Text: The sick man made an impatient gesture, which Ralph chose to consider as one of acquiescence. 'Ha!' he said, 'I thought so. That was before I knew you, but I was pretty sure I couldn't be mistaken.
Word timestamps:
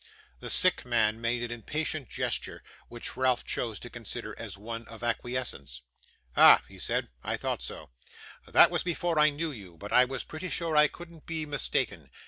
The 0.39 0.49
sick 0.49 0.83
man 0.83 1.21
made 1.21 1.43
an 1.43 1.51
impatient 1.51 2.09
gesture, 2.09 2.63
which 2.87 3.15
Ralph 3.15 3.45
chose 3.45 3.77
to 3.81 3.89
consider 3.91 4.33
as 4.39 4.57
one 4.57 4.87
of 4.87 5.03
acquiescence. 5.03 5.83
'Ha!' 6.35 6.63
he 6.67 6.79
said, 6.79 7.09
'I 7.23 7.37
thought 7.37 7.61
so. 7.61 7.91
That 8.47 8.71
was 8.71 8.81
before 8.81 9.19
I 9.19 9.29
knew 9.29 9.51
you, 9.51 9.77
but 9.77 9.93
I 9.93 10.05
was 10.05 10.23
pretty 10.23 10.49
sure 10.49 10.75
I 10.75 10.87
couldn't 10.87 11.27
be 11.27 11.45
mistaken. 11.45 12.09